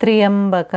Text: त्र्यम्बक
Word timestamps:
त्र्यम्बक 0.00 0.74